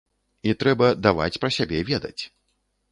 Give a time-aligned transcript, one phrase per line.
[0.51, 2.19] І трэба даваць пра сябе ведаць.